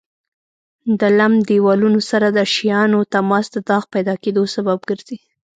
د 0.99 1.01
لمد 1.17 1.41
دېوالونو 1.49 1.99
سره 2.09 2.27
د 2.37 2.39
شیانو 2.53 2.99
تماس 3.13 3.45
د 3.55 3.57
داغ 3.69 3.83
پیدا 3.93 4.15
کېدو 4.23 4.43
سبب 4.55 4.79
ګرځي. 4.89 5.17